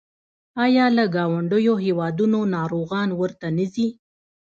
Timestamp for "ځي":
3.73-3.87